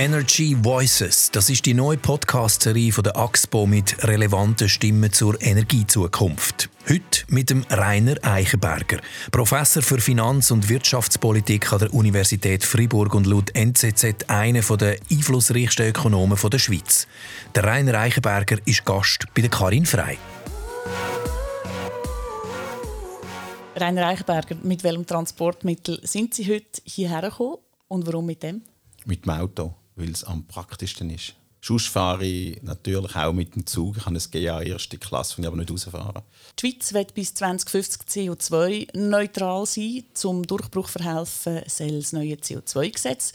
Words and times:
Energy 0.00 0.56
Voices, 0.58 1.30
das 1.30 1.50
ist 1.50 1.66
die 1.66 1.74
neue 1.74 1.98
Podcast-Serie 1.98 2.90
von 2.90 3.04
der 3.04 3.18
AXPO 3.18 3.66
mit 3.66 4.02
relevanten 4.02 4.66
Stimmen 4.66 5.12
zur 5.12 5.38
Energiezukunft. 5.42 6.70
Heute 6.88 7.24
mit 7.28 7.50
dem 7.50 7.66
Rainer 7.68 8.16
Eichenberger, 8.22 9.02
Professor 9.30 9.82
für 9.82 10.00
Finanz- 10.00 10.50
und 10.52 10.70
Wirtschaftspolitik 10.70 11.70
an 11.74 11.80
der 11.80 11.92
Universität 11.92 12.64
Fribourg 12.64 13.14
und 13.14 13.26
laut 13.26 13.54
NZZ 13.54 14.30
einer 14.30 14.62
der 14.62 14.96
einflussreichsten 15.10 15.88
Ökonomen 15.88 16.38
der 16.50 16.58
Schweiz. 16.58 17.06
Der 17.54 17.64
Rainer 17.64 18.00
Eichenberger 18.00 18.56
ist 18.64 18.86
Gast 18.86 19.26
bei 19.34 19.42
der 19.42 19.50
Karin 19.50 19.84
Frei. 19.84 20.16
Rainer 23.76 24.06
Eichenberger, 24.06 24.56
mit 24.62 24.82
welchem 24.82 25.06
Transportmittel 25.06 26.00
sind 26.04 26.32
Sie 26.32 26.50
heute 26.50 26.80
hierher 26.84 27.20
gekommen 27.20 27.58
und 27.88 28.06
warum 28.06 28.24
mit 28.24 28.42
dem? 28.42 28.62
Mit 29.04 29.26
dem 29.26 29.32
Auto 29.32 29.74
weil 30.00 30.10
es 30.10 30.24
am 30.24 30.44
praktischsten 30.44 31.10
ist. 31.10 31.34
Sonst 31.62 31.88
fahre 31.88 32.24
ich 32.24 32.62
natürlich 32.62 33.14
auch 33.16 33.34
mit 33.34 33.54
dem 33.54 33.66
Zug. 33.66 33.98
Ich 33.98 34.06
habe 34.06 34.16
ein 34.16 34.30
GA 34.30 34.62
erste 34.62 34.96
Klasse, 34.96 35.36
wenn 35.36 35.44
ich 35.44 35.48
aber 35.48 35.58
nicht 35.58 35.70
rausfahren. 35.70 36.22
Die 36.58 36.70
Schweiz 36.70 36.94
wird 36.94 37.14
bis 37.14 37.34
2050 37.34 38.02
CO2-neutral 38.08 39.66
sein. 39.66 40.04
Zum 40.14 40.46
Durchbruch 40.46 40.88
verhelfen 40.88 41.60
soll 41.66 42.00
das 42.00 42.14
neue 42.14 42.36
CO2-Gesetz, 42.36 43.32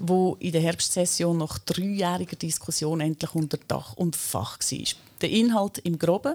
das 0.00 0.36
in 0.40 0.52
der 0.52 0.60
Herbstsession 0.60 1.38
nach 1.38 1.58
dreijähriger 1.58 2.36
Diskussion 2.36 3.00
endlich 3.00 3.34
unter 3.36 3.58
Dach 3.68 3.92
und 3.92 4.16
Fach 4.16 4.58
war. 4.58 4.86
Der 5.20 5.30
Inhalt 5.30 5.78
im 5.78 5.98
Groben 5.98 6.34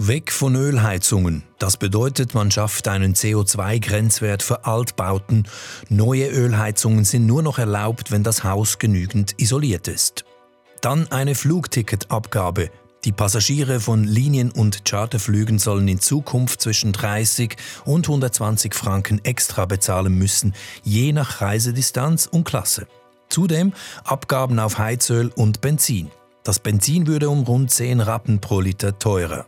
Weg 0.00 0.30
von 0.30 0.54
Ölheizungen. 0.54 1.42
Das 1.58 1.76
bedeutet, 1.76 2.32
man 2.32 2.52
schafft 2.52 2.86
einen 2.86 3.14
CO2-Grenzwert 3.14 4.44
für 4.44 4.64
Altbauten. 4.64 5.48
Neue 5.88 6.28
Ölheizungen 6.28 7.04
sind 7.04 7.26
nur 7.26 7.42
noch 7.42 7.58
erlaubt, 7.58 8.12
wenn 8.12 8.22
das 8.22 8.44
Haus 8.44 8.78
genügend 8.78 9.34
isoliert 9.38 9.88
ist. 9.88 10.24
Dann 10.82 11.10
eine 11.10 11.34
Flugticketabgabe. 11.34 12.70
Die 13.04 13.10
Passagiere 13.10 13.80
von 13.80 14.04
Linien- 14.04 14.52
und 14.52 14.84
Charterflügen 14.84 15.58
sollen 15.58 15.88
in 15.88 15.98
Zukunft 15.98 16.62
zwischen 16.62 16.92
30 16.92 17.56
und 17.84 18.06
120 18.06 18.74
Franken 18.76 19.24
extra 19.24 19.66
bezahlen 19.66 20.14
müssen, 20.14 20.54
je 20.84 21.12
nach 21.12 21.40
Reisedistanz 21.40 22.26
und 22.26 22.44
Klasse. 22.44 22.86
Zudem 23.28 23.72
Abgaben 24.04 24.60
auf 24.60 24.78
Heizöl 24.78 25.32
und 25.34 25.60
Benzin. 25.60 26.12
Das 26.44 26.60
Benzin 26.60 27.08
würde 27.08 27.28
um 27.28 27.42
rund 27.42 27.72
10 27.72 27.98
Rappen 27.98 28.40
pro 28.40 28.60
Liter 28.60 28.96
teurer. 28.96 29.46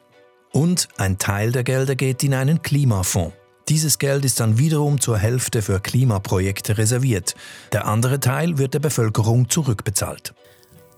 Und 0.52 0.88
ein 0.96 1.18
Teil 1.18 1.52
der 1.52 1.64
Gelder 1.64 1.94
geht 1.94 2.22
in 2.24 2.34
einen 2.34 2.62
Klimafonds. 2.62 3.34
Dieses 3.68 3.98
Geld 3.98 4.24
ist 4.24 4.40
dann 4.40 4.58
wiederum 4.58 5.00
zur 5.00 5.16
Hälfte 5.16 5.62
für 5.62 5.78
Klimaprojekte 5.78 6.76
reserviert. 6.76 7.36
Der 7.72 7.86
andere 7.86 8.18
Teil 8.18 8.58
wird 8.58 8.74
der 8.74 8.80
Bevölkerung 8.80 9.48
zurückbezahlt. 9.48 10.34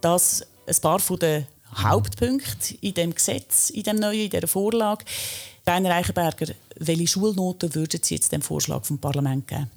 Das 0.00 0.46
ein 0.66 0.76
paar 0.80 0.98
von 0.98 1.18
den 1.18 1.46
Hauptpunkte 1.74 2.74
in 2.80 2.94
dem 2.94 3.14
Gesetz, 3.14 3.68
in 3.70 3.82
dem 3.82 3.96
neuen, 3.96 4.20
in 4.20 4.30
dieser 4.30 4.46
Vorlage. 4.46 5.04
Rainer 5.66 5.94
Eichenberger, 5.94 6.54
welche 6.76 7.06
Schulnoten 7.06 7.74
würden 7.74 8.00
Sie 8.02 8.14
jetzt 8.14 8.32
dem 8.32 8.42
Vorschlag 8.42 8.84
vom 8.84 8.98
Parlament 8.98 9.46
geben? 9.46 9.70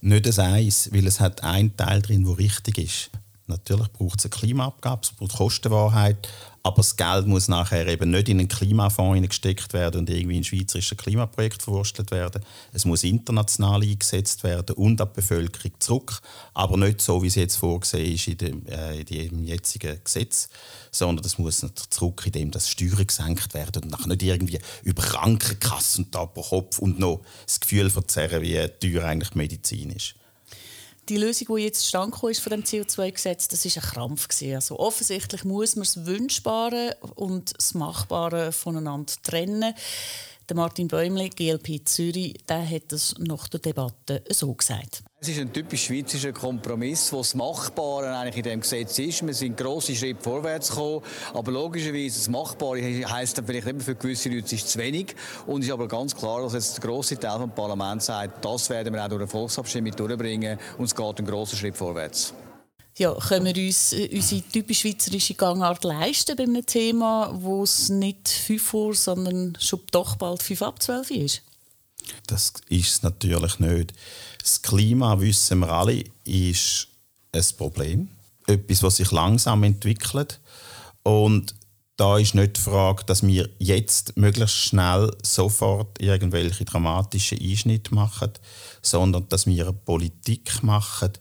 Nicht 0.00 0.26
das 0.26 0.40
Eins, 0.40 0.90
weil 0.92 1.06
es 1.06 1.20
hat 1.20 1.44
einen 1.44 1.76
Teil 1.76 2.02
drin, 2.02 2.24
der 2.24 2.36
richtig 2.36 2.78
ist. 2.78 3.10
Natürlich 3.46 3.92
braucht 3.92 4.18
es 4.18 4.24
eine 4.26 4.30
Klimaabgabe, 4.30 5.02
es 5.04 5.12
braucht 5.12 5.36
Kostenwahrheit, 5.36 6.28
aber 6.62 6.76
das 6.76 6.96
Geld 6.96 7.26
muss 7.26 7.48
nachher 7.48 7.86
eben 7.88 8.10
nicht 8.10 8.28
in 8.28 8.38
einen 8.38 8.48
Klimafonds 8.48 9.28
gesteckt 9.28 9.72
werden 9.72 10.00
und 10.00 10.10
irgendwie 10.10 10.36
in 10.36 10.40
ein 10.42 10.44
schweizerisches 10.44 10.96
Klimaprojekt 10.96 11.62
verwurstelt 11.62 12.10
werden. 12.12 12.42
Es 12.72 12.84
muss 12.84 13.02
international 13.02 13.82
eingesetzt 13.82 14.44
werden 14.44 14.76
und 14.76 15.00
an 15.00 15.08
die 15.08 15.20
Bevölkerung 15.20 15.72
zurück, 15.80 16.20
aber 16.54 16.76
nicht 16.76 17.00
so, 17.00 17.22
wie 17.22 17.26
es 17.26 17.34
jetzt 17.34 17.56
vorgesehen 17.56 18.14
ist 18.14 18.28
in 18.28 18.38
dem, 18.38 18.66
äh, 18.66 19.00
in 19.00 19.06
dem 19.06 19.44
jetzigen 19.44 19.98
Gesetz, 20.04 20.48
sondern 20.92 21.26
es 21.26 21.38
muss 21.38 21.66
zurück, 21.90 22.22
indem 22.26 22.52
das 22.52 22.68
Steuern 22.68 23.06
gesenkt 23.06 23.54
werden 23.54 23.84
und 23.84 23.90
nachher 23.90 24.08
nicht 24.08 24.22
irgendwie 24.22 24.58
über 24.84 25.02
Krankenkassen 25.02 26.08
da 26.12 26.26
pro 26.26 26.42
Kopf 26.42 26.78
und 26.78 26.98
noch 26.98 27.22
das 27.44 27.58
Gefühl 27.58 27.90
verzerren, 27.90 28.42
wie 28.42 28.68
teuer 28.80 29.04
eigentlich 29.04 29.34
Medizin 29.34 29.90
ist 29.90 30.14
die 31.08 31.16
Lösung, 31.16 31.56
die 31.56 31.64
jetzt 31.64 31.80
zustande 31.80 32.16
ist 32.30 32.40
von 32.40 32.50
dem 32.50 32.62
CO2-Gesetz, 32.62 33.48
das 33.48 33.64
ist 33.64 33.76
ein 33.76 33.82
Krampf. 33.82 34.28
Also 34.54 34.78
offensichtlich 34.78 35.44
muss 35.44 35.76
man 35.76 35.84
das 35.84 36.06
Wünschbare 36.06 36.96
und 37.16 37.52
das 37.56 37.74
Machbare 37.74 38.52
voneinander 38.52 39.12
trennen. 39.22 39.74
Der 40.48 40.56
Martin 40.56 40.88
Bäumli, 40.88 41.28
GLP 41.28 41.84
Zürich, 41.84 42.34
der 42.48 42.68
hat 42.68 42.90
das 42.90 43.14
nach 43.18 43.46
der 43.48 43.60
Debatte 43.60 44.22
so 44.30 44.52
gesagt. 44.52 45.02
Es 45.20 45.28
ist 45.28 45.38
ein 45.38 45.52
typisch 45.52 45.84
schweizerischer 45.84 46.32
Kompromiss, 46.32 47.12
wo 47.12 47.18
das 47.18 47.36
Machbare 47.36 48.16
eigentlich 48.16 48.38
in 48.38 48.42
dem 48.42 48.60
Gesetz 48.60 48.98
ist. 48.98 49.24
Wir 49.24 49.34
sind 49.34 49.56
grosse 49.56 49.94
Schritte 49.94 50.20
vorwärts 50.20 50.70
gekommen, 50.70 51.02
aber 51.32 51.52
logischerweise 51.52 52.18
das 52.18 52.28
Machbare 52.28 52.82
heisst 53.08 53.38
dann 53.38 53.46
vielleicht 53.46 53.68
immer 53.68 53.80
für 53.80 53.94
gewisse 53.94 54.30
Leute 54.30 54.52
ist 54.52 54.68
zu 54.68 54.80
wenig. 54.80 55.14
Und 55.46 55.60
es 55.60 55.68
ist 55.68 55.72
aber 55.72 55.86
ganz 55.86 56.16
klar, 56.16 56.42
dass 56.42 56.54
jetzt 56.54 56.82
der 56.82 56.90
grosse 56.90 57.16
Teil 57.16 57.38
des 57.38 57.54
Parlaments 57.54 58.06
sagt, 58.06 58.44
das 58.44 58.68
werden 58.68 58.92
wir 58.92 59.04
auch 59.04 59.08
durch 59.08 59.20
eine 59.20 59.28
Volksabstimmung 59.28 59.92
durchbringen 59.92 60.58
und 60.76 60.86
es 60.86 60.94
geht 60.94 61.18
einen 61.18 61.28
grossen 61.28 61.56
Schritt 61.56 61.76
vorwärts. 61.76 62.34
Ja, 62.98 63.14
können 63.14 63.54
wir 63.54 63.66
uns 63.66 63.92
äh, 63.92 64.08
unsere 64.12 64.42
typisch 64.42 64.80
schweizerische 64.80 65.34
Gangart 65.34 65.82
leisten 65.84 66.36
bei 66.36 66.42
einem 66.42 66.64
Thema, 66.66 67.30
wo 67.34 67.62
es 67.62 67.88
nicht 67.88 68.28
5 68.28 68.74
Uhr, 68.74 68.94
sondern 68.94 69.56
schon 69.58 69.80
doch 69.90 70.16
bald 70.16 70.42
5 70.42 70.62
ab 70.62 70.82
12 70.82 71.10
ist? 71.12 71.42
Das 72.26 72.52
ist 72.68 72.88
es 72.88 73.02
natürlich 73.02 73.58
nicht. 73.60 73.92
Das 74.42 74.60
Klima, 74.60 75.20
wissen 75.20 75.60
wir 75.60 75.70
alle, 75.70 76.04
ist 76.24 76.88
ein 77.32 77.44
Problem. 77.56 78.08
Etwas, 78.46 78.82
was 78.82 78.96
sich 78.96 79.10
langsam 79.10 79.62
entwickelt. 79.62 80.40
Und 81.02 81.54
da 81.96 82.18
ist 82.18 82.34
nicht 82.34 82.56
die 82.56 82.60
Frage, 82.60 83.04
dass 83.04 83.24
wir 83.24 83.48
jetzt 83.58 84.16
möglichst 84.16 84.56
schnell 84.56 85.14
sofort 85.22 86.00
irgendwelche 86.00 86.64
dramatischen 86.64 87.38
Einschnitte 87.38 87.94
machen, 87.94 88.32
sondern 88.82 89.28
dass 89.28 89.46
wir 89.46 89.64
eine 89.64 89.72
Politik 89.72 90.62
machen, 90.62 91.12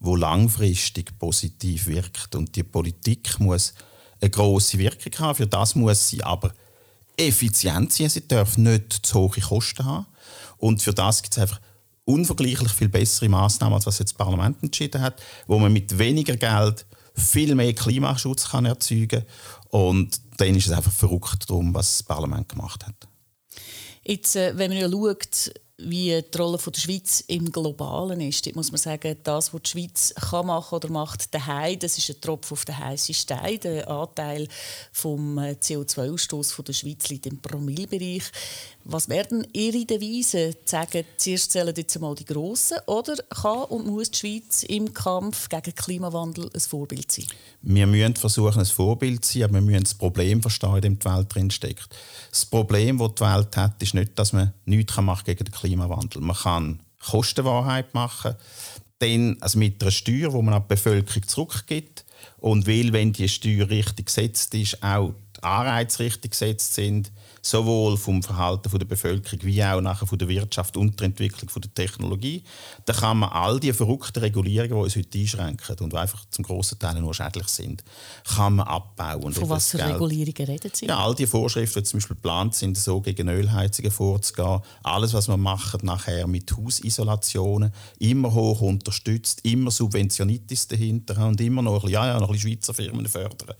wo 0.00 0.16
langfristig 0.16 1.18
positiv 1.18 1.86
wirkt. 1.86 2.34
Und 2.34 2.54
die 2.56 2.62
Politik 2.62 3.38
muss 3.40 3.74
eine 4.20 4.30
große 4.30 4.78
Wirkung 4.78 5.12
haben. 5.18 5.36
Für 5.36 5.46
das 5.46 5.74
muss 5.74 6.08
sie 6.08 6.22
aber 6.22 6.52
effizient 7.16 7.92
sein. 7.92 8.08
Sie 8.08 8.26
darf 8.26 8.56
nicht 8.58 8.92
zu 8.92 9.20
hohe 9.20 9.40
Kosten 9.40 9.84
haben. 9.84 10.06
Und 10.56 10.82
für 10.82 10.92
das 10.92 11.22
gibt 11.22 11.36
es 11.36 11.42
einfach 11.42 11.60
unvergleichlich 12.04 12.72
viel 12.72 12.88
bessere 12.88 13.28
Maßnahmen, 13.28 13.74
als 13.74 13.86
was 13.86 13.98
jetzt 13.98 14.12
das 14.12 14.18
Parlament 14.18 14.62
entschieden 14.62 15.00
hat, 15.00 15.20
wo 15.46 15.58
man 15.58 15.72
mit 15.72 15.98
weniger 15.98 16.36
Geld 16.36 16.86
viel 17.14 17.54
mehr 17.54 17.74
Klimaschutz 17.74 18.50
kann 18.50 18.64
erzeugen. 18.64 19.24
Und 19.68 20.20
dann 20.38 20.54
ist 20.54 20.66
es 20.66 20.72
einfach 20.72 20.92
verrückt 20.92 21.48
darum, 21.48 21.74
was 21.74 21.98
das 21.98 22.02
Parlament 22.04 22.48
gemacht 22.48 22.86
hat. 22.86 22.94
Jetzt, 24.04 24.36
äh, 24.36 24.56
wenn 24.56 24.70
man 24.70 24.80
ja 24.80 24.90
schaut, 24.90 25.52
wie 25.80 26.20
die 26.22 26.38
Rolle 26.38 26.58
der 26.58 26.80
Schweiz 26.80 27.22
im 27.28 27.52
Globalen 27.52 28.20
ist. 28.20 28.44
Dort 28.44 28.56
muss 28.56 28.72
man 28.72 28.80
sagen, 28.80 29.16
das, 29.22 29.54
was 29.54 29.62
die 29.62 29.70
Schweiz 29.70 30.12
kann 30.14 30.46
machen 30.46 30.74
oder 30.74 30.90
macht 30.90 31.32
daheim, 31.32 31.78
das 31.78 31.96
ist 31.96 32.10
ein 32.10 32.20
Tropfen 32.20 32.54
auf 32.54 32.64
den 32.64 32.76
heißen 32.76 33.14
Stein. 33.14 33.60
Der 33.60 33.88
Anteil 33.88 34.48
vom 34.92 35.38
äh, 35.38 35.52
CO2-Ausstoß 35.52 36.62
der 36.64 36.72
Schweiz 36.72 37.08
liegt 37.08 37.26
im 37.26 37.40
Promillbereich. 37.40 38.24
Was 38.84 39.08
werden 39.08 39.46
Ihre 39.52 39.84
Devisen? 39.84 40.54
Sagen, 40.64 41.04
zuerst 41.16 41.52
zählen 41.52 41.74
jetzt 41.76 41.94
einmal 41.94 42.14
die 42.14 42.24
Grossen 42.24 42.78
oder 42.86 43.14
kann 43.28 43.64
und 43.64 43.86
muss 43.86 44.10
die 44.10 44.18
Schweiz 44.18 44.64
im 44.64 44.92
Kampf 44.92 45.48
gegen 45.48 45.74
Klimawandel 45.74 46.50
ein 46.52 46.60
Vorbild 46.60 47.12
sein? 47.12 47.26
Wir 47.62 47.86
müssen 47.86 48.16
versuchen, 48.16 48.58
ein 48.58 48.66
Vorbild 48.66 49.24
zu 49.24 49.34
sein, 49.34 49.44
aber 49.44 49.54
wir 49.54 49.60
müssen 49.60 49.84
das 49.84 49.94
Problem 49.94 50.42
verstehen, 50.42 50.74
in 50.76 50.80
dem 50.80 50.98
die 50.98 51.04
Welt 51.04 51.32
drinsteckt. 51.32 51.88
Das 52.30 52.46
Problem, 52.46 52.98
das 52.98 53.14
die 53.14 53.22
Welt 53.22 53.56
hat, 53.56 53.82
ist 53.82 53.94
nicht, 53.94 54.18
dass 54.18 54.32
man 54.32 54.54
nichts 54.64 54.96
gegen 54.96 55.44
den 55.44 55.52
Klimawandel 55.52 55.67
kann. 55.76 56.10
Man 56.18 56.36
kann 56.36 56.80
Kostenwahrheit 57.04 57.94
machen, 57.94 58.34
dann, 58.98 59.36
also 59.40 59.58
mit 59.58 59.80
einer 59.82 59.90
Steuer, 59.90 60.30
die 60.30 60.42
man 60.42 60.54
an 60.54 60.62
die 60.62 60.74
Bevölkerung 60.74 61.26
zurückgibt. 61.26 62.04
Und 62.38 62.66
weil, 62.66 62.92
wenn 62.92 63.12
die 63.12 63.28
Steuer 63.28 63.68
richtig 63.68 64.06
gesetzt 64.06 64.54
ist, 64.54 64.82
auch 64.82 65.14
die 65.36 65.42
Anreize 65.42 66.00
richtig 66.00 66.32
gesetzt 66.32 66.74
sind, 66.74 67.12
sowohl 67.42 67.96
vom 67.96 68.22
Verhalten 68.22 68.78
der 68.78 68.86
Bevölkerung 68.86 69.40
wie 69.42 69.62
auch 69.62 69.80
nachher 69.80 70.06
von 70.06 70.18
der 70.18 70.28
Wirtschaft 70.28 70.76
und 70.76 70.98
der 71.00 71.06
Entwicklung 71.06 71.50
der 71.62 71.74
Technologie, 71.74 72.42
dann 72.84 72.96
kann 72.96 73.18
man 73.18 73.30
all 73.30 73.60
die 73.60 73.72
verrückten 73.72 74.20
Regulierungen, 74.20 74.76
die 74.76 74.82
uns 74.82 74.96
heute 74.96 75.18
einschränken 75.18 75.76
und 75.80 75.92
die 75.92 75.96
einfach 75.96 76.24
zum 76.30 76.44
grossen 76.44 76.78
Teil 76.78 77.00
nur 77.00 77.14
schädlich 77.14 77.48
sind, 77.48 77.84
kann 78.24 78.56
man 78.56 78.66
abbauen. 78.66 79.32
Von 79.32 79.48
was 79.48 79.70
für 79.70 79.78
Regulierungen 79.78 80.46
reden 80.46 80.70
Sie? 80.72 80.86
Ja, 80.86 80.98
all 80.98 81.14
die 81.14 81.26
Vorschriften, 81.26 81.80
die 81.80 81.84
zum 81.84 81.98
Beispiel 81.98 82.16
geplant 82.16 82.54
sind, 82.54 82.76
so 82.76 83.00
gegen 83.00 83.28
Ölheizungen 83.28 83.90
vorzugehen, 83.90 84.60
alles, 84.82 85.12
was 85.14 85.28
man 85.28 85.40
macht 85.40 85.82
nachher 85.82 86.26
mit 86.26 86.56
Hausisolationen, 86.56 87.72
immer 87.98 88.32
hoch 88.32 88.60
unterstützt, 88.60 89.40
immer 89.44 89.70
Subventionitis 89.70 90.68
dahinter 90.68 91.26
und 91.26 91.40
immer 91.40 91.62
noch 91.62 91.74
ein 91.74 91.80
bisschen, 91.80 91.92
ja, 91.92 92.06
ja, 92.06 92.20
noch 92.20 92.28
ein 92.28 92.32
bisschen 92.32 92.52
Schweizer 92.52 92.74
Firmen 92.74 93.06
fördern. 93.06 93.54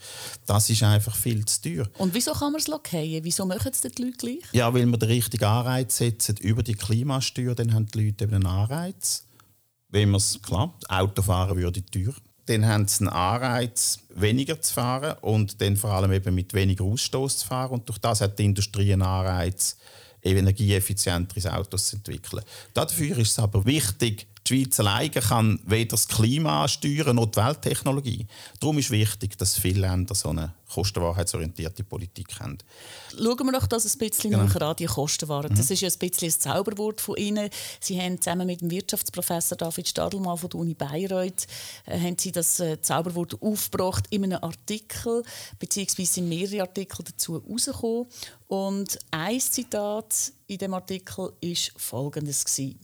Das 0.47 0.71
ist 0.71 0.83
einfach 0.83 1.15
viel 1.15 1.45
zu 1.45 1.63
teuer. 1.63 1.87
Und 1.99 2.15
wieso 2.15 2.33
kann 2.33 2.53
man 2.53 2.61
es 2.61 2.69
lockieren? 2.69 3.25
Wieso 3.25 3.47
machen 3.47 3.68
es 3.75 3.81
die 3.81 4.03
Leute 4.03 4.17
gleich? 4.17 4.43
Ja, 4.53 4.73
weil 4.73 4.87
wir 4.87 4.99
den 4.99 5.09
richtigen 5.09 5.45
Anreiz 5.45 5.97
setzen 5.97 6.37
über 6.39 6.63
die 6.63 6.75
Klimasteuer, 6.75 7.55
dann 7.55 7.73
haben 7.73 7.87
die 7.87 8.07
Leute 8.07 8.25
eben 8.25 8.35
einen 8.35 8.47
Anreiz. 8.47 9.25
Wenn 9.89 10.11
man 10.11 10.19
es, 10.19 10.41
klar, 10.43 10.75
Autofahren 10.89 11.57
würde 11.57 11.85
teuer. 11.85 12.15
dann 12.47 12.67
haben 12.67 12.89
sie 12.89 13.01
einen 13.01 13.09
Anreiz, 13.09 14.01
weniger 14.15 14.61
zu 14.61 14.75
fahren 14.75 15.17
und 15.23 15.61
dann 15.61 15.77
vor 15.77 15.91
allem 15.91 16.13
eben 16.13 16.35
mit 16.35 16.55
weniger 16.55 16.85
Ausstoß 16.85 17.39
zu 17.39 17.47
fahren. 17.47 17.73
Und 17.73 17.89
durch 17.89 17.99
das 17.99 18.21
hat 18.21 18.39
die 18.39 18.45
Industrie 18.45 18.93
einen 18.93 19.03
Anreiz, 19.03 19.77
energieeffizientere 20.23 21.55
Autos 21.55 21.89
zu 21.89 21.97
entwickeln. 21.97 22.43
Dafür 22.75 23.19
ist 23.19 23.33
es 23.33 23.39
aber 23.39 23.65
wichtig, 23.65 24.27
die 24.49 24.65
Schweiz 24.65 24.81
alleine 24.81 25.11
kann 25.11 25.61
weder 25.65 25.91
das 25.91 26.09
Klima 26.09 26.67
steuern 26.69 27.17
noch 27.17 27.27
die 27.27 27.37
Welttechnologie. 27.37 28.27
Darum 28.61 28.79
ist 28.79 28.91
wichtig, 28.91 29.37
dass 29.39 29.59
viele 29.59 29.81
Länder 29.81 30.15
so 30.15 30.31
eine 30.31 30.55
kostenwahrheitsorientierte 30.69 31.83
Politik 31.85 32.41
haben. 32.41 32.59
Schauen 33.17 33.47
wir 33.47 33.53
doch 33.53 33.67
das 33.67 33.85
ein 33.87 33.99
bisschen 33.99 34.31
genau. 34.31 34.45
näher 34.45 34.63
an, 34.63 34.77
die 34.77 34.87
Kostenwahrheit. 34.87 35.53
Mhm. 35.53 35.57
Das 35.57 35.71
ist 35.71 35.81
ja 35.81 35.89
ein 35.89 35.99
bisschen 35.99 36.29
ein 36.29 36.41
Zauberwort 36.41 37.01
von 37.01 37.17
Ihnen. 37.17 37.51
Sie 37.81 38.01
haben 38.01 38.21
zusammen 38.21 38.47
mit 38.47 38.61
dem 38.61 38.71
Wirtschaftsprofessor 38.71 39.57
David 39.57 39.89
Stadelmann 39.89 40.37
von 40.37 40.51
der 40.51 40.61
Uni 40.61 40.75
Bayreuth 40.75 41.47
äh, 41.87 41.99
haben 41.99 42.17
Sie 42.19 42.33
das 42.33 42.61
äh, 42.61 42.81
Zauberwort 42.81 43.41
aufgebracht 43.41 44.05
in 44.11 44.25
einem 44.25 44.43
Artikel, 44.43 45.23
beziehungsweise 45.59 46.15
sind 46.15 46.29
mehrere 46.29 46.63
Artikel 46.63 47.05
dazu 47.05 47.43
herausgekommen. 47.43 48.07
Und 48.49 48.99
ein 49.11 49.41
Zitat 49.41 50.33
in 50.47 50.59
dem 50.59 50.75
Artikel 50.75 51.33
ist 51.41 51.73
folgendes 51.77 52.45
gewesen. 52.45 52.79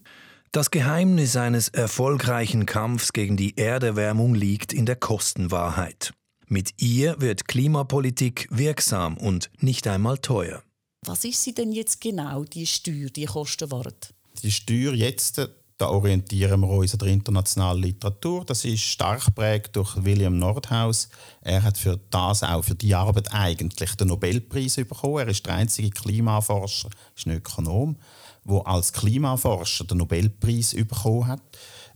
Das 0.54 0.70
Geheimnis 0.70 1.34
eines 1.34 1.66
erfolgreichen 1.66 2.64
Kampfs 2.64 3.12
gegen 3.12 3.36
die 3.36 3.58
Erderwärmung 3.58 4.36
liegt 4.36 4.72
in 4.72 4.86
der 4.86 4.94
Kostenwahrheit. 4.94 6.12
Mit 6.46 6.80
ihr 6.80 7.20
wird 7.20 7.48
Klimapolitik 7.48 8.46
wirksam 8.52 9.16
und 9.16 9.50
nicht 9.58 9.88
einmal 9.88 10.18
teuer. 10.18 10.62
Was 11.04 11.24
ist 11.24 11.42
sie 11.42 11.54
denn 11.54 11.72
jetzt 11.72 12.00
genau, 12.00 12.44
die 12.44 12.66
Steuer, 12.66 13.10
die 13.10 13.24
Kostenwahrheit? 13.24 14.14
Die 14.44 14.52
Steuer 14.52 14.94
jetzt, 14.94 15.44
da 15.76 15.88
orientieren 15.88 16.60
wir 16.60 16.68
uns 16.68 16.92
an 16.92 17.00
der 17.00 17.08
internationalen 17.08 17.82
Literatur. 17.82 18.44
Das 18.44 18.64
ist 18.64 18.82
stark 18.82 19.24
geprägt 19.24 19.74
durch 19.74 20.04
William 20.04 20.38
Nordhaus. 20.38 21.08
Er 21.40 21.64
hat 21.64 21.78
für 21.78 21.98
das 22.10 22.44
auch 22.44 22.62
für 22.62 22.76
die 22.76 22.94
Arbeit 22.94 23.34
eigentlich 23.34 23.96
den 23.96 24.06
Nobelpreis 24.06 24.76
bekommen. 24.76 25.18
Er 25.18 25.28
ist 25.28 25.44
der 25.44 25.54
einzige 25.54 25.90
Klimaforscher, 25.90 26.90
ist 27.16 27.26
ein 27.26 27.38
Ökonom 27.38 27.96
wo 28.44 28.61
als 28.61 28.93
Klimaforscher 28.93 29.85
den 29.85 29.99
Nobelpreis 29.99 30.75
bekommen 30.75 31.26
hat. 31.26 31.43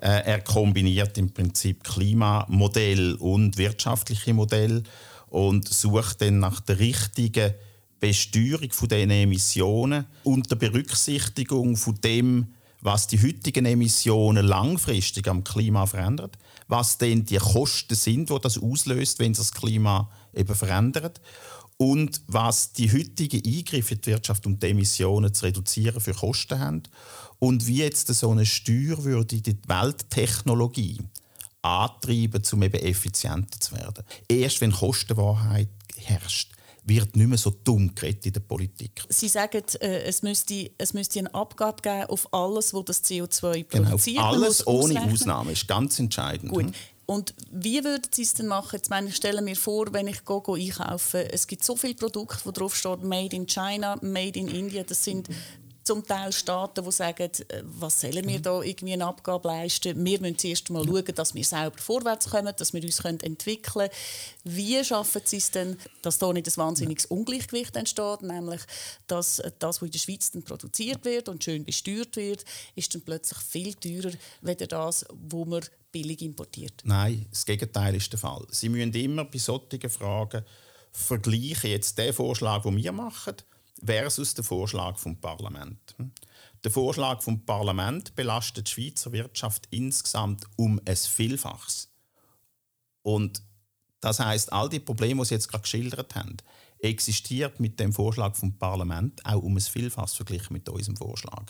Äh, 0.00 0.23
er 0.25 0.41
kombiniert 0.41 1.19
im 1.19 1.33
Prinzip 1.33 1.85
Klimamodell 1.85 3.15
und 3.17 3.59
wirtschaftliche 3.59 4.33
Modell 4.33 4.83
und 5.29 5.69
sucht 5.69 6.23
dann 6.23 6.39
nach 6.39 6.61
der 6.61 6.79
richtigen 6.79 7.55
Besteuerung 8.00 8.71
von 8.71 8.89
den 8.89 9.11
Emissionen 9.11 10.06
unter 10.23 10.56
Berücksichtigung 10.56 11.77
von 11.77 11.97
dem, 12.03 12.55
was 12.81 13.09
die 13.09 13.21
heutigen 13.21 13.67
Emissionen 13.67 14.47
langfristig 14.47 15.27
am 15.27 15.43
Klima 15.43 15.85
verändert, 15.87 16.39
was 16.69 16.97
denn 16.97 17.25
die 17.25 17.39
Kosten 17.39 17.97
sind, 17.97 18.31
wo 18.31 18.39
das 18.39 18.56
auslöst, 18.56 19.19
wenn 19.19 19.35
sich 19.35 19.49
das 19.49 19.61
Klima 19.61 20.09
eben 20.33 20.55
verändert 20.55 21.21
und 21.79 22.21
was 22.27 22.73
die 22.73 22.93
heutigen 22.93 23.43
Eingriffe 23.47 23.95
in 23.95 24.01
die 24.01 24.11
Wirtschaft 24.11 24.47
und 24.47 24.63
die 24.63 24.69
Emissionen 24.69 25.33
zu 25.33 25.47
reduzieren 25.47 26.01
für 26.01 26.13
Kosten 26.13 26.59
haben 26.59 26.83
und 27.39 27.67
wie 27.67 27.79
jetzt 27.79 28.09
so 28.09 28.31
eine 28.31 28.45
Steuer 28.45 29.03
würde 29.05 29.41
die 29.41 29.57
Welttechnologie 29.67 30.99
antreiben, 31.63 32.43
um 32.53 32.63
eben 32.63 32.81
effizienter 32.81 33.61
zu 33.61 33.75
werden. 33.77 34.05
Erst 34.29 34.61
wenn 34.61 34.73
Kostenwahrheit 34.73 35.69
herrscht, 35.97 36.53
wird 36.85 37.17
nicht 37.17 37.29
mehr 37.29 37.39
so 37.39 37.51
dumm 37.51 37.95
geredet 37.95 38.27
in 38.27 38.33
der 38.33 38.41
Politik. 38.41 39.05
Sie 39.09 39.29
sagen, 39.29 39.63
äh, 39.81 40.03
es, 40.05 40.23
müsste, 40.23 40.71
es 40.79 40.95
müsste 40.95 41.19
eine 41.21 41.35
Abgabe 41.35 41.83
geben 41.83 42.05
auf 42.09 42.33
alles, 42.33 42.73
was 42.73 42.85
das 42.87 43.05
CO2 43.05 43.65
produziert. 43.65 44.17
Genau, 44.17 44.29
alles 44.29 44.67
ohne 44.67 45.03
Ausnahme 45.03 45.53
ist 45.53 45.69
ganz 45.69 45.99
entscheidend. 45.99 46.51
Gut. 46.51 46.73
Und 47.10 47.34
wie 47.50 47.82
würden 47.84 48.10
Sie 48.12 48.20
es 48.20 48.34
denn 48.34 48.49
machen? 48.49 48.76
Jetzt 48.76 48.90
meine, 48.90 49.08
ich 49.08 49.16
stelle 49.16 49.40
mir 49.40 49.56
vor, 49.56 49.87
wenn 49.94 50.08
ich 50.08 50.26
go, 50.26 50.43
go 50.43 50.56
einkaufe, 50.56 51.32
es 51.32 51.46
gibt 51.46 51.64
so 51.64 51.75
viele 51.75 51.94
Produkte, 51.94 52.44
wo 52.44 52.50
drauf 52.50 52.76
steht 52.76 53.02
Made 53.02 53.34
in 53.34 53.46
China, 53.46 53.96
Made 54.02 54.38
in 54.38 54.46
India. 54.49 54.82
Das 54.82 55.05
sind 55.05 55.26
zum 55.84 56.06
Teil 56.06 56.31
Staaten, 56.34 56.84
die 56.84 56.93
sagen, 56.93 57.31
äh, 57.49 57.62
was 57.62 58.02
sollen 58.02 58.28
wir 58.28 58.40
da 58.40 58.60
irgendwie 58.60 58.93
eine 58.93 59.06
Abgabe 59.06 59.49
leisten? 59.49 60.05
Wir 60.05 60.20
müssen 60.20 60.37
zuerst 60.37 60.69
mal 60.69 60.84
schauen, 60.84 61.14
dass 61.14 61.34
wir 61.34 61.44
selber 61.44 61.78
vorwärts 61.78 62.28
kommen, 62.28 62.52
dass 62.55 62.75
wir 62.75 62.82
uns 62.82 63.00
entwickeln 63.00 63.62
können. 63.62 63.90
Wie 64.44 64.84
schaffen 64.84 65.22
Sie 65.25 65.38
es 65.38 65.50
denn, 65.50 65.78
dass 66.02 66.19
da 66.19 66.31
nicht 66.31 66.46
ein 66.46 66.56
wahnsinniges 66.58 67.06
Ungleichgewicht 67.06 67.75
entsteht, 67.75 68.20
nämlich 68.20 68.60
dass 69.06 69.43
das, 69.58 69.81
was 69.81 69.87
in 69.87 69.93
der 69.93 69.99
Schweiz 69.99 70.31
dann 70.31 70.43
produziert 70.43 71.06
wird 71.06 71.31
und 71.31 71.43
schön 71.43 71.64
besteuert 71.64 72.16
wird, 72.16 72.44
ist 72.75 72.94
dann 72.94 73.00
plötzlich 73.00 73.38
viel 73.38 73.72
teurer 73.72 74.12
als 74.44 74.69
das, 74.69 75.06
was 75.10 75.46
man 75.46 75.62
billig 75.93 76.23
importiert? 76.23 76.82
Nein, 76.85 77.26
das 77.31 77.44
Gegenteil 77.44 77.94
ist 77.94 78.12
der 78.12 78.19
Fall. 78.19 78.46
Sie 78.50 78.69
müssen 78.69 78.93
immer 78.94 79.25
bei 79.25 79.38
solchen 79.38 79.88
Fragen 79.88 80.44
vergleichen, 80.93 81.70
jetzt 81.70 81.99
den 81.99 82.12
Vorschlag, 82.12 82.62
den 82.62 82.76
wir 82.76 82.93
machen, 82.93 83.35
versus 83.85 84.35
den 84.35 84.44
Vorschlag 84.44 84.99
vom 84.99 85.20
Parlament. 85.20 85.94
Der 86.64 86.70
Vorschlag 86.70 87.23
vom 87.23 87.44
Parlament 87.44 88.14
belastet 88.17 88.67
die 88.67 88.70
Schweizer 88.73 89.12
Wirtschaft 89.12 89.69
insgesamt 89.70 90.46
um 90.56 90.81
ein 90.85 90.96
Vielfaches. 90.96 91.88
Und 93.02 93.43
das 94.00 94.20
heißt, 94.20 94.52
all 94.52 94.69
die 94.69 94.81
Probleme, 94.81 95.23
die 95.23 95.29
Sie 95.29 95.34
jetzt 95.34 95.49
gerade 95.49 95.62
geschildert 95.62 96.14
haben, 96.14 96.37
existiert 96.81 97.58
mit 97.61 97.79
dem 97.81 97.93
Vorschlag 97.93 98.37
vom 98.37 98.56
Parlament 98.56 99.25
auch 99.25 99.43
um 99.43 99.56
ein 99.56 99.61
Vielfaches 99.61 100.14
verglichen 100.14 100.52
mit 100.52 100.69
unserem 100.69 100.96
Vorschlag. 100.96 101.44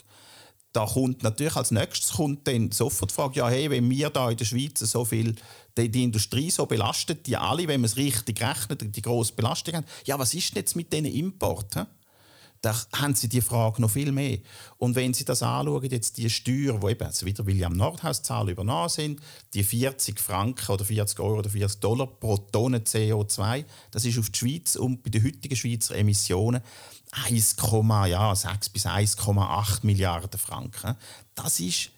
Da 0.71 0.85
kommt 0.85 1.23
natürlich 1.23 1.55
als 1.55 1.71
nächstes 1.71 2.13
kommt 2.13 2.47
dann 2.47 2.71
sofort 2.71 3.09
die 3.09 3.15
Frage, 3.15 3.39
ja, 3.39 3.49
hey, 3.49 3.69
wenn 3.71 3.89
wir 3.89 4.09
da 4.11 4.29
in 4.29 4.37
der 4.37 4.45
Schweiz 4.45 4.79
so 4.79 5.03
viel 5.03 5.35
die, 5.77 5.89
die 5.89 6.03
Industrie 6.03 6.51
so 6.51 6.65
belastet, 6.67 7.25
die 7.25 7.37
alle, 7.37 7.67
wenn 7.67 7.81
man 7.81 7.85
es 7.85 7.97
richtig 7.97 8.41
rechnet, 8.41 8.95
die 8.95 9.01
grosse 9.01 9.33
Belastung 9.33 9.75
haben, 9.75 9.85
ja, 10.05 10.19
was 10.19 10.33
ist 10.33 10.51
denn 10.51 10.61
jetzt 10.61 10.75
mit 10.75 10.93
diesen 10.93 11.05
Importen? 11.05 11.87
da 12.61 12.75
haben 12.93 13.15
sie 13.15 13.29
die 13.29 13.41
Frage 13.41 13.81
noch 13.81 13.91
viel 13.91 14.11
mehr. 14.11 14.39
Und 14.77 14.95
wenn 14.95 15.13
Sie 15.13 15.23
das 15.23 15.43
anschauen, 15.43 15.89
jetzt 15.89 16.17
die 16.17 16.29
Steuer, 16.29 16.81
wo 16.81 16.89
eben 16.89 17.05
also 17.05 17.25
wieder 17.25 17.45
William 17.45 17.73
Nordhaus 17.73 18.21
Zahlen 18.21 18.49
übernommen 18.49 18.89
sind, 18.89 19.21
die 19.53 19.63
40 19.63 20.19
Franken 20.19 20.71
oder 20.71 20.83
40 20.83 21.19
Euro 21.19 21.39
oder 21.39 21.49
40 21.49 21.79
Dollar 21.79 22.07
pro 22.07 22.37
Tonne 22.37 22.79
CO2, 22.79 23.63
das 23.91 24.05
ist 24.05 24.19
auf 24.19 24.29
die 24.29 24.39
Schweiz 24.39 24.75
und 24.75 25.03
bei 25.03 25.09
den 25.09 25.23
heutigen 25.23 25.55
Schweizer 25.55 25.95
Emissionen 25.95 26.61
1,6 27.11 28.07
ja, 28.07 28.33
bis 28.73 28.85
1,8 28.85 29.79
Milliarden 29.83 30.39
Franken. 30.39 30.95
Das 31.35 31.59
ist 31.59 31.91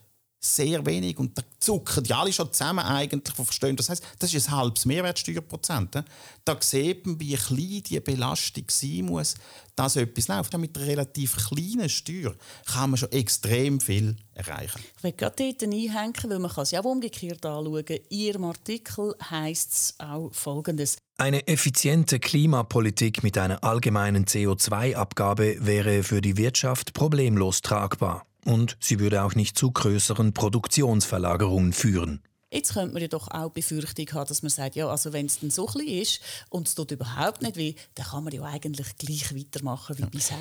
sehr 0.43 0.83
wenig 0.87 1.19
und 1.19 1.37
da 1.37 1.43
zucken 1.59 2.03
die 2.03 2.13
alle 2.13 2.33
schon 2.33 2.51
zusammen 2.51 2.83
eigentlich 2.83 3.35
verstehen. 3.35 3.75
Das 3.75 3.89
heißt, 3.89 4.03
das 4.17 4.33
ist 4.33 4.49
ein 4.49 4.55
halbes 4.55 4.85
Mehrwertsteuerprozent. 4.85 6.03
Da 6.43 6.57
sieht 6.59 7.05
man, 7.05 7.19
wie 7.19 7.35
klein 7.35 7.83
die 7.83 7.99
Belastung 7.99 8.63
sein 8.67 9.05
muss, 9.05 9.35
dass 9.75 9.97
etwas 9.97 10.27
läuft. 10.29 10.53
Ja, 10.53 10.57
mit 10.57 10.75
einer 10.75 10.87
relativ 10.87 11.35
kleinen 11.47 11.89
Steuer 11.89 12.33
kann 12.65 12.89
man 12.89 12.97
schon 12.97 13.11
extrem 13.11 13.79
viel 13.79 14.15
erreichen. 14.33 14.81
Ich 14.97 15.03
will 15.03 15.11
gerade 15.11 15.35
dort 15.37 15.61
einhängen, 15.61 16.15
weil 16.23 16.39
man 16.39 16.51
es 16.57 16.71
ja 16.71 16.81
auch 16.81 16.85
umgekehrt 16.85 17.45
anschauen 17.45 17.85
kann. 17.85 17.97
In 17.97 18.17
Ihrem 18.17 18.43
Artikel 18.45 19.13
heisst 19.29 19.73
es 19.73 19.95
auch 19.99 20.33
Folgendes. 20.33 20.97
Eine 21.21 21.47
effiziente 21.47 22.19
Klimapolitik 22.19 23.21
mit 23.21 23.37
einer 23.37 23.63
allgemeinen 23.63 24.25
CO2-Abgabe 24.25 25.57
wäre 25.59 26.01
für 26.01 26.19
die 26.19 26.35
Wirtschaft 26.35 26.95
problemlos 26.95 27.61
tragbar. 27.61 28.25
Und 28.43 28.75
sie 28.79 28.99
würde 28.99 29.21
auch 29.21 29.35
nicht 29.35 29.55
zu 29.55 29.69
größeren 29.69 30.33
Produktionsverlagerungen 30.33 31.73
führen. 31.73 32.23
Jetzt 32.49 32.73
könnte 32.73 32.93
man 32.93 33.03
ja 33.03 33.07
doch 33.07 33.27
auch 33.29 33.51
Befürchtung 33.51 34.07
haben, 34.13 34.29
dass 34.29 34.41
man 34.41 34.49
sagt, 34.49 34.75
ja, 34.75 34.87
also 34.87 35.13
wenn 35.13 35.27
es 35.27 35.39
dann 35.39 35.51
so 35.51 35.67
klein 35.67 35.89
ist 35.89 36.21
und 36.49 36.67
es 36.67 36.73
tut 36.73 36.89
überhaupt 36.89 37.43
nicht 37.43 37.55
weh, 37.55 37.75
dann 37.93 38.07
kann 38.07 38.23
man 38.23 38.33
ja 38.33 38.41
eigentlich 38.41 38.95
gleich 38.97 39.35
weitermachen 39.35 39.99
wie 39.99 40.01
ja. 40.01 40.09
bisher. 40.09 40.37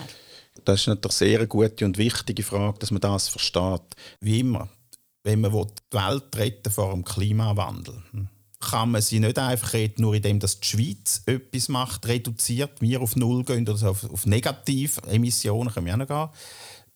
Das 0.64 0.80
ist 0.80 0.86
natürlich 0.86 1.20
eine 1.20 1.36
sehr 1.36 1.46
gute 1.46 1.84
und 1.84 1.98
wichtige 1.98 2.42
Frage, 2.42 2.78
dass 2.78 2.90
man 2.90 3.02
das 3.02 3.28
versteht. 3.28 3.82
Wie 4.20 4.40
immer, 4.40 4.70
wenn 5.24 5.42
man 5.42 5.52
die 5.52 5.94
Welt 5.94 6.34
retten 6.36 6.72
vor 6.72 6.94
dem 6.94 7.04
Klimawandel 7.04 8.02
hm, 8.12 8.30
kann 8.60 8.90
man 8.90 9.02
sie 9.02 9.20
nicht 9.20 9.38
einfach 9.38 9.74
nur 9.96 10.14
indem 10.14 10.38
dass 10.38 10.60
die 10.60 10.68
Schweiz 10.68 11.22
etwas 11.26 11.68
macht, 11.68 12.06
reduziert, 12.06 12.80
wir 12.80 13.00
auf 13.00 13.16
Null 13.16 13.44
gehen 13.44 13.66
oder 13.66 13.90
auf, 13.90 14.04
auf 14.04 14.26
Negativemissionen 14.26 15.72
können 15.72 15.86
wir 15.86 15.94
auch 15.94 15.98
noch 15.98 16.06
gehen 16.06 16.28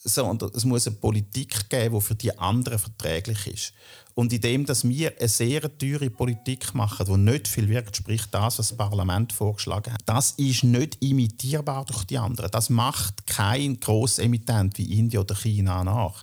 sondern 0.05 0.51
es 0.55 0.65
muss 0.65 0.87
eine 0.87 0.97
Politik 0.97 1.71
geben, 1.71 1.95
die 1.95 2.01
für 2.01 2.15
die 2.15 2.39
anderen 2.39 2.79
verträglich 2.79 3.47
ist. 3.47 3.73
Und 4.15 4.33
indem 4.33 4.65
dass 4.65 4.87
wir 4.87 5.19
eine 5.19 5.29
sehr 5.29 5.79
teure 5.79 6.11
Politik 6.11 6.75
machen, 6.75 7.07
die 7.07 7.17
nicht 7.17 7.49
viel 7.49 7.69
wirkt, 7.69 7.97
sprich 7.97 8.27
das, 8.31 8.59
was 8.59 8.69
das 8.69 8.77
Parlament 8.77 9.33
vorgeschlagen 9.33 9.93
hat, 9.93 10.03
das 10.07 10.33
ist 10.33 10.63
nicht 10.63 11.03
imitierbar 11.03 11.85
durch 11.87 12.05
die 12.05 12.19
anderen. 12.19 12.51
Das 12.51 12.71
macht 12.71 13.27
kein 13.27 13.81
Grossemittent 13.81 14.79
wie 14.79 14.99
Indien 14.99 15.23
oder 15.23 15.35
China 15.35 15.83
nach. 15.83 16.23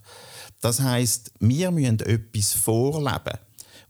Das 0.62 0.80
heißt, 0.80 1.34
wir 1.40 1.72
müssen 1.72 2.00
etwas 2.02 2.54
vorleben, 2.54 3.40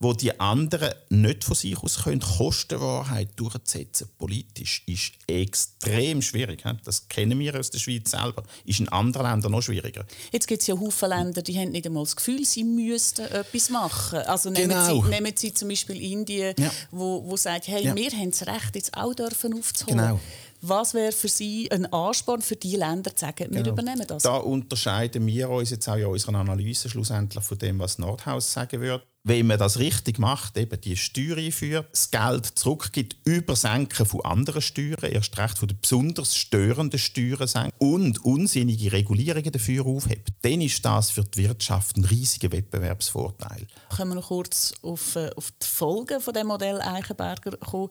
wo 0.01 0.13
die 0.13 0.37
anderen 0.39 0.93
nicht 1.09 1.43
von 1.43 1.55
sich 1.55 1.77
aus 1.77 2.03
können, 2.03 2.21
Kostenwahrheit 2.21 3.29
durchzusetzen, 3.35 4.09
politisch, 4.17 4.83
ist 4.87 5.13
extrem 5.27 6.23
schwierig. 6.23 6.63
Das 6.83 7.07
kennen 7.07 7.37
wir 7.37 7.57
aus 7.57 7.69
der 7.69 7.77
Schweiz 7.77 8.09
selber. 8.09 8.43
Ist 8.65 8.79
in 8.79 8.89
anderen 8.89 9.27
Ländern 9.27 9.51
noch 9.51 9.61
schwieriger. 9.61 10.03
Jetzt 10.31 10.47
gibt 10.47 10.61
es 10.61 10.67
ja 10.67 10.75
viele 10.75 11.15
Länder, 11.15 11.43
die 11.43 11.57
haben 11.57 11.69
nicht 11.69 11.85
einmal 11.85 12.03
das 12.03 12.15
Gefühl, 12.15 12.43
sie 12.45 12.63
müssten 12.63 13.25
etwas 13.25 13.69
machen. 13.69 14.19
Also 14.19 14.49
nehmen, 14.49 14.69
genau. 14.69 15.03
Sie, 15.03 15.09
nehmen 15.09 15.33
Sie 15.35 15.53
zum 15.53 15.69
Beispiel 15.69 16.01
Indien, 16.01 16.55
ja. 16.57 16.71
wo, 16.89 17.23
wo 17.23 17.37
sagt, 17.37 17.67
hey, 17.67 17.85
ja. 17.85 17.95
wir 17.95 18.09
haben 18.09 18.31
das 18.31 18.47
Recht, 18.47 18.75
jetzt 18.75 18.97
auch 18.97 19.13
dürfen 19.13 19.53
aufzuholen. 19.53 19.99
Genau. 19.99 20.19
Was 20.63 20.95
wäre 20.95 21.11
für 21.11 21.27
Sie 21.27 21.71
ein 21.71 21.91
Ansporn 21.91 22.41
für 22.41 22.55
die 22.55 22.75
Länder 22.75 23.15
zu 23.15 23.25
sagen, 23.25 23.51
wir 23.51 23.61
genau. 23.61 23.69
übernehmen 23.69 24.05
das? 24.07 24.23
Da 24.23 24.37
unterscheiden 24.37 25.27
wir 25.27 25.49
uns 25.49 25.69
jetzt 25.69 25.87
auch 25.87 25.95
in 25.95 26.05
unserer 26.05 26.35
Analyse 26.35 26.89
schlussendlich 26.89 27.43
von 27.43 27.57
dem, 27.59 27.77
was 27.77 27.99
Nordhaus 27.99 28.51
sagen 28.51 28.79
würde 28.79 29.03
wenn 29.23 29.47
man 29.47 29.59
das 29.59 29.77
richtig 29.77 30.17
macht, 30.17 30.57
eben 30.57 30.81
die 30.81 30.97
Steuer 30.97 31.37
einführt, 31.37 31.87
das 31.91 32.09
Geld 32.09 32.45
zurückgibt 32.45 33.17
über 33.23 33.55
Senken 33.55 34.05
von 34.05 34.21
anderen 34.21 34.61
Steuern, 34.61 35.11
erst 35.11 35.37
recht 35.37 35.59
von 35.59 35.67
den 35.67 35.79
besonders 35.79 36.35
störenden 36.35 36.99
Steuern 36.99 37.47
senken 37.47 37.73
und 37.77 38.23
unsinnige 38.25 38.91
Regulierungen 38.91 39.51
dafür 39.51 39.85
aufhebt, 39.85 40.29
dann 40.41 40.61
ist 40.61 40.83
das 40.83 41.11
für 41.11 41.23
die 41.23 41.47
Wirtschaft 41.47 41.97
ein 41.97 42.05
riesiger 42.05 42.51
Wettbewerbsvorteil. 42.51 43.67
Können 43.95 44.11
wir 44.11 44.15
noch 44.15 44.29
kurz 44.29 44.73
auf, 44.81 45.15
äh, 45.15 45.29
auf 45.35 45.51
die 45.51 45.67
Folgen 45.67 46.19
von 46.19 46.33
dem 46.33 46.47
Modell 46.47 46.81
Eichenberger 46.81 47.57
kommen? 47.57 47.89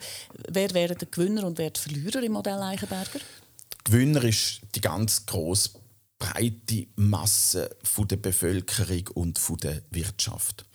Wer 0.48 0.74
wären 0.74 0.98
der 0.98 1.08
Gewinner 1.08 1.46
und 1.46 1.58
wer 1.58 1.70
der 1.70 1.80
Verlierer 1.80 2.22
im 2.22 2.32
Modell 2.32 2.60
Eichenberger? 2.60 3.20
Der 3.20 3.84
Gewinner 3.84 4.24
ist 4.24 4.62
die 4.74 4.80
ganz 4.80 5.24
grosse 5.26 5.70
breite 6.18 6.86
Masse 6.96 7.70
von 7.82 8.06
der 8.08 8.16
Bevölkerung 8.16 9.08
und 9.14 9.38
von 9.38 9.56
der 9.58 9.82
Wirtschaft. 9.90 10.66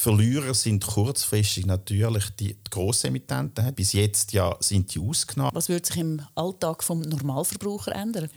Die 0.00 0.04
Verlierer 0.04 0.54
sind 0.54 0.86
kurzfristig 0.86 1.66
natürlich 1.66 2.30
die, 2.30 2.56
Grossemittenten. 2.70 3.74
Bis 3.74 3.92
jetzt 3.92 4.32
ja 4.32 4.56
sind 4.58 4.94
die 4.94 4.98
ausgenommen. 4.98 5.50
Was 5.52 5.68
würde 5.68 5.86
sich 5.86 5.98
im 5.98 6.22
Alltag 6.34 6.82
vom 6.82 7.02
Normalverbraucher 7.02 7.94
ändern? 7.94 8.30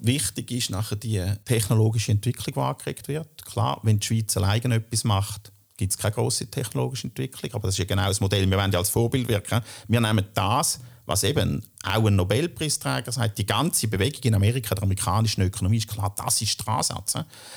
Wichtig 0.00 0.50
ist 0.50 0.70
nachher 0.70 0.96
die 0.96 1.24
technologische 1.44 2.10
Entwicklung, 2.10 2.54
die 2.54 2.60
angekriegt 2.60 3.06
wird. 3.06 3.44
Klar, 3.44 3.78
wenn 3.84 4.00
die 4.00 4.06
Schweiz 4.08 4.36
alleine 4.36 4.74
etwas 4.74 5.04
macht, 5.04 5.52
gibt 5.76 5.92
es 5.92 5.96
keine 5.96 6.16
große 6.16 6.50
technologische 6.50 7.06
Entwicklung. 7.06 7.52
Aber 7.54 7.68
das 7.68 7.76
ist 7.76 7.78
ja 7.78 7.84
genau 7.84 8.08
das 8.08 8.20
Modell. 8.20 8.50
Wir 8.50 8.58
wollen 8.58 8.72
ja 8.72 8.80
als 8.80 8.90
Vorbild 8.90 9.28
wirken. 9.28 9.60
Wir 9.86 10.00
nehmen 10.00 10.26
das, 10.34 10.80
was 11.06 11.24
eben 11.24 11.62
auch 11.82 12.06
ein 12.06 12.16
Nobelpreisträger 12.16 13.12
sagt, 13.12 13.38
die 13.38 13.46
ganze 13.46 13.88
Bewegung 13.88 14.22
in 14.22 14.34
Amerika, 14.34 14.74
der 14.74 14.84
amerikanischen 14.84 15.42
Ökonomie, 15.42 15.78
ist 15.78 15.88
klar, 15.88 16.14
das 16.16 16.42
ist 16.42 16.60
der 16.66 16.74
Ansatz. 16.74 17.14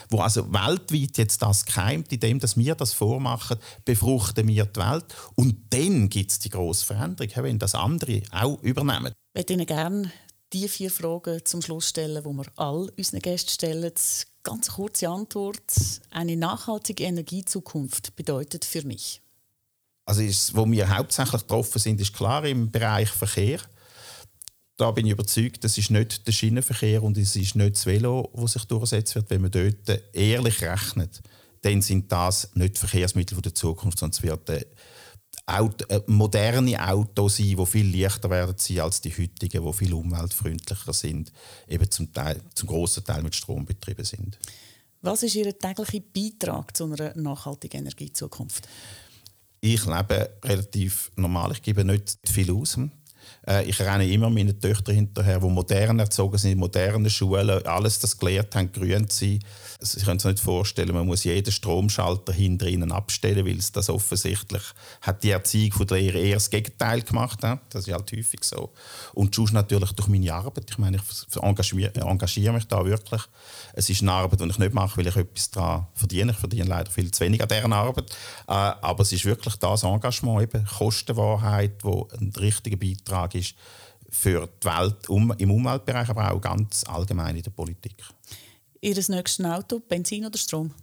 Wo 0.10 0.20
also 0.20 0.52
weltweit 0.52 1.18
jetzt 1.18 1.42
das 1.42 1.66
keimt, 1.66 2.12
indem 2.12 2.40
dass 2.40 2.58
wir 2.58 2.76
das 2.76 2.94
vormachen, 2.94 3.58
befruchten 3.86 4.48
wir 4.48 4.66
die 4.66 4.80
Welt. 4.80 5.06
Und 5.36 5.58
dann 5.70 6.10
gibt 6.10 6.32
es 6.32 6.40
die 6.40 6.50
grosse 6.50 6.86
Veränderung, 6.86 7.32
wenn 7.44 7.60
das 7.60 7.76
andere 7.76 8.22
auch 8.32 8.62
übernehmen. 8.62 9.14
Ich 9.34 9.40
würde 9.40 9.54
Ihnen 9.54 9.66
gerne 9.66 10.12
die 10.54 10.68
vier 10.68 10.92
Fragen 10.92 11.44
zum 11.44 11.62
Schluss 11.62 11.90
stellen, 11.90 12.24
die 12.24 12.30
wir 12.30 12.46
all 12.56 12.90
unseren 12.96 13.22
Gästen 13.22 13.50
stellen. 13.50 13.92
Ganz 14.44 14.70
kurze 14.70 15.10
Antwort. 15.10 15.74
Eine 16.12 16.36
nachhaltige 16.36 17.06
Energiezukunft 17.06 18.16
bedeutet 18.16 18.66
für 18.66 18.84
mich? 18.84 19.23
Also 20.06 20.22
ist, 20.22 20.56
wo 20.56 20.70
wir 20.70 20.96
hauptsächlich 20.96 21.42
getroffen 21.42 21.80
sind, 21.80 22.02
ist 22.02 22.14
klar 22.14 22.46
im 22.46 22.72
Bereich 22.72 23.10
Verkehr. 23.10 23.60
Da 24.78 24.92
bin 24.92 25.06
ich 25.06 25.12
überzeugt, 25.12 25.64
das 25.64 25.78
ist 25.78 25.92
nicht 25.92 26.28
der 26.28 26.32
Schienenverkehr 26.32 27.04
und 27.04 27.18
es 27.18 27.36
ist 27.36 27.56
nicht 27.56 27.76
das 27.76 27.86
Velo, 27.86 28.30
das 28.36 28.54
sich 28.54 28.66
durchsetzen 28.66 29.16
wird. 29.16 29.30
Wenn 29.30 29.42
man 29.42 29.52
dort 29.52 30.02
ehrlich 30.14 30.62
rechnet, 30.62 31.22
dann 31.62 31.82
sind 31.82 32.12
das 32.12 32.50
nicht 32.56 32.78
Verkehrsmittel 32.78 33.40
der 33.42 33.54
Zukunft, 33.54 34.00
sondern 34.00 34.18
es 34.18 34.24
wird 34.24 34.50
Auto, 35.46 35.86
äh, 35.90 36.02
moderne 36.08 36.88
Autos 36.88 37.38
sein, 37.38 37.56
die 37.58 37.66
viel 37.66 38.02
leichter 38.02 38.30
werden 38.30 38.56
sein 38.58 38.80
als 38.80 39.02
die 39.02 39.12
heutigen, 39.12 39.66
die 39.66 39.74
viel 39.74 39.94
umweltfreundlicher 39.94 40.94
sind, 40.94 41.32
eben 41.68 41.90
zum, 41.92 42.14
Teil, 42.14 42.42
zum 42.56 42.70
grossen 42.70 43.04
Teil 43.04 43.24
mit 43.24 43.36
Strom 43.36 43.66
betrieben 43.66 44.06
sind. 44.06 44.38
Was 45.02 45.22
ist 45.24 45.36
Ihr 45.36 45.58
täglicher 45.58 46.00
Beitrag 46.14 46.76
zu 46.76 46.86
einer 46.86 47.14
nachhaltigen 47.18 47.82
Energiezukunft? 47.82 48.70
Ich 49.64 49.86
lebe 49.86 50.30
relativ 50.44 51.10
normal. 51.16 51.54
Ich 51.54 51.62
gebe 51.62 51.86
nicht 51.86 52.18
viel 52.26 52.52
aus. 52.52 52.78
Äh, 53.48 53.66
ich 53.66 53.80
renne 53.80 54.08
immer 54.08 54.30
meinen 54.30 54.60
Töchtern 54.60 54.96
hinterher, 54.96 55.40
die 55.40 55.48
modern 55.48 56.00
erzogen 56.00 56.38
sind, 56.38 56.54
in 56.54 56.60
modernen 56.60 57.10
Schulen, 57.10 57.66
alles 57.66 58.00
das 58.00 58.18
gelernt 58.18 58.56
haben, 58.56 58.72
grün 58.72 59.10
zu 59.10 59.26
sein. 59.26 59.40
Sie 59.80 60.02
können 60.02 60.20
sich 60.20 60.32
nicht 60.32 60.44
vorstellen, 60.44 60.94
man 60.94 61.06
muss 61.06 61.24
jeden 61.26 61.52
Stromschalter 61.52 62.32
hinter 62.32 62.68
ihnen 62.68 62.92
abstellen, 62.92 63.46
weil 63.46 63.58
es 63.58 63.72
das 63.72 63.90
offensichtlich 63.90 64.62
hat 65.02 65.24
die 65.24 65.32
Erziehung 65.32 65.74
von 65.74 65.88
der 65.88 65.98
Lehre 65.98 66.20
eher 66.20 66.36
das 66.36 66.50
Gegenteil 66.50 67.02
gemacht. 67.02 67.40
Das 67.42 67.88
ist 67.88 67.94
halt 67.94 68.12
häufig 68.12 68.44
so. 68.44 68.72
Und 69.14 69.36
sonst 69.36 69.52
natürlich 69.52 69.92
durch 69.92 70.08
meine 70.08 70.34
Arbeit. 70.34 70.66
Ich 70.70 70.78
meine, 70.78 70.98
ich 70.98 71.42
engagiere, 71.42 71.94
engagiere 71.96 72.54
mich 72.54 72.68
da 72.68 72.86
wirklich. 72.86 73.22
Es 73.74 73.90
ist 73.90 74.02
eine 74.02 74.14
Arbeit, 74.14 74.40
die 74.40 74.50
ich 74.50 74.60
nicht 74.60 74.74
mache, 74.74 74.98
weil 74.98 75.08
ich 75.08 75.16
etwas 75.16 75.52
daran 75.52 75.88
verdiene. 75.94 76.32
Ich 76.32 76.38
verdiene 76.38 76.66
leider 76.66 76.90
viel 76.90 77.12
zu 77.12 77.22
wenig 77.22 77.42
an 77.42 77.50
dieser 77.50 77.72
Arbeit. 77.72 78.10
Äh, 78.48 78.54
aber 78.54 79.02
es 79.02 79.12
ist 79.12 79.26
wirklich 79.26 79.56
das 79.56 79.84
Engagement, 79.84 80.44
eben 80.44 80.66
Kostenwahrheit, 80.66 81.84
wo 81.84 82.08
ein 82.20 82.32
richtiger 82.38 82.78
Beitrag 82.78 83.33
ist 83.36 83.56
für 84.10 84.48
die 84.62 84.68
Welt 84.68 85.10
im 85.40 85.52
Umweltbereich, 85.52 86.10
aber 86.10 86.32
auch 86.32 86.42
ganz 86.42 86.84
allgemein 86.86 87.36
in 87.36 87.44
der 87.44 87.52
Politik. 87.52 88.04
Ihr 88.82 88.96
nächstes 88.96 89.46
Auto, 89.46 89.80
Benzin 89.80 90.26
oder 90.26 90.38
Strom? 90.38 90.74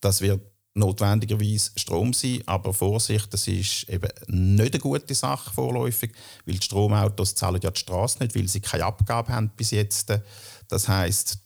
Das 0.00 0.20
wird 0.20 0.40
notwendigerweise 0.74 1.70
Strom 1.76 2.12
sein, 2.12 2.42
aber 2.46 2.72
Vorsicht, 2.72 3.32
das 3.32 3.46
ist 3.46 3.88
eben 3.88 4.08
nicht 4.26 4.74
eine 4.74 4.80
gute 4.80 5.14
Sache 5.14 5.52
vorläufig, 5.52 6.12
weil 6.44 6.54
die 6.54 6.64
Stromautos 6.64 7.34
zahlen 7.34 7.60
ja 7.62 7.70
die 7.70 7.80
Straße 7.80 8.18
nicht, 8.20 8.34
weil 8.34 8.48
sie 8.48 8.60
keine 8.60 8.84
Abgabe 8.84 9.32
haben 9.32 9.50
bis 9.56 9.70
jetzt. 9.70 10.12
Das 10.68 10.88
heißt, 10.88 11.38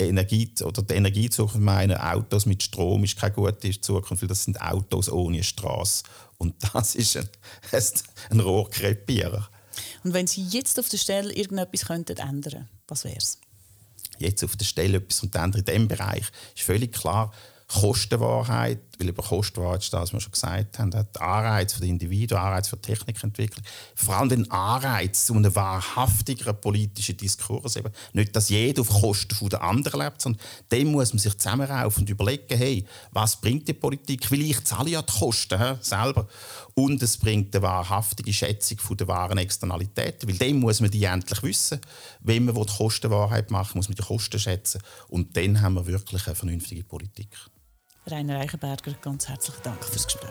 Energie 0.00 0.54
oder 0.62 0.82
die 0.82 0.94
Energiezukunft 0.94 1.60
meiner 1.60 2.14
Autos 2.14 2.46
mit 2.46 2.62
Strom 2.62 3.02
ist 3.02 3.18
keine 3.18 3.34
gute 3.34 3.80
Zukunft, 3.80 4.22
weil 4.22 4.28
das 4.28 4.44
sind 4.44 4.60
Autos 4.60 5.10
ohne 5.10 5.42
Straße 5.42 6.04
und 6.38 6.54
das 6.72 6.94
ist 6.94 7.16
ein, 7.16 7.28
ein 8.30 8.40
Rohrkrepierer. 8.40 9.48
Und 10.04 10.14
wenn 10.14 10.26
Sie 10.26 10.42
jetzt 10.42 10.78
auf 10.78 10.88
der 10.88 10.98
Stelle 10.98 11.32
irgendetwas 11.32 11.86
könnten 11.86 12.16
ändern, 12.16 12.68
was 12.86 13.04
wäre 13.04 13.16
es? 13.16 13.38
Jetzt 14.18 14.42
auf 14.44 14.56
der 14.56 14.64
Stelle 14.64 14.98
etwas 14.98 15.22
ändern 15.22 15.58
in 15.58 15.64
diesem 15.64 15.88
Bereich 15.88 16.26
ist 16.54 16.64
völlig 16.64 16.92
klar. 16.92 17.32
Kostenwahrheit, 17.68 18.80
weil 18.98 19.08
über 19.08 19.22
Kostenwahrheit 19.22 19.84
steht, 19.84 20.00
was 20.00 20.12
wir 20.12 20.20
schon 20.20 20.32
gesagt 20.32 20.78
haben, 20.78 20.94
hat 20.94 21.20
Anreiz 21.20 21.72
für 21.72 21.82
die 21.82 21.88
Individuen, 21.88 22.40
Anreiz 22.40 22.68
für 22.68 22.76
die 22.76 22.82
Technikentwicklung, 22.82 23.64
vor 23.94 24.16
allem 24.16 24.28
den 24.28 24.50
Anreiz 24.50 25.26
zu 25.26 25.34
einem 25.34 25.54
wahrhaftigeren 25.54 26.60
politischen 26.60 27.16
Diskurs. 27.16 27.76
Eben 27.76 27.92
nicht, 28.12 28.34
dass 28.34 28.48
jeder 28.48 28.82
auf 28.82 28.88
Kosten 28.88 29.48
der 29.48 29.62
anderen 29.62 30.00
lebt, 30.00 30.20
sondern 30.20 30.42
dem 30.72 30.88
muss 30.88 31.12
man 31.12 31.18
sich 31.18 31.36
zusammenraufen 31.38 32.02
und 32.02 32.10
überlegen, 32.10 32.56
hey, 32.56 32.84
was 33.12 33.40
bringt 33.40 33.68
die 33.68 33.72
Politik? 33.72 34.30
Weil 34.30 34.42
ich 34.42 34.64
zahle 34.64 34.90
ja 34.90 35.02
die 35.02 35.12
Kosten 35.12 35.58
he, 35.58 35.74
selber. 35.80 36.26
Und 36.74 37.02
es 37.02 37.16
bringt 37.16 37.54
eine 37.54 37.62
wahrhaftige 37.62 38.32
Schätzung 38.32 38.78
von 38.78 38.96
der 38.96 39.08
wahren 39.08 39.38
Externalitäten, 39.38 40.28
weil 40.28 40.36
dem 40.36 40.60
muss 40.60 40.80
man 40.80 40.90
die 40.90 41.04
endlich 41.04 41.42
wissen. 41.42 41.80
Wenn 42.20 42.44
man 42.44 42.54
die 42.54 42.72
Kostenwahrheit 42.72 43.50
machen 43.50 43.78
muss 43.78 43.88
man 43.88 43.96
die 43.96 44.02
Kosten 44.02 44.38
schätzen. 44.38 44.80
Und 45.08 45.36
dann 45.36 45.60
haben 45.60 45.74
wir 45.74 45.86
wirklich 45.86 46.26
eine 46.26 46.34
vernünftige 46.34 46.84
Politik. 46.84 47.28
Rainer 48.10 48.40
Eichenberger, 48.40 48.92
ganz 49.02 49.28
herzlichen 49.28 49.62
Dank 49.62 49.84
fürs 49.84 50.06
Gespräch. 50.06 50.30